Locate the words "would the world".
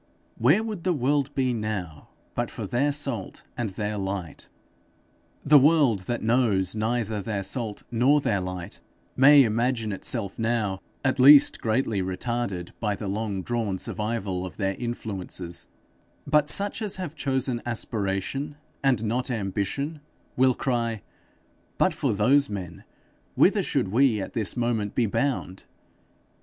0.63-1.31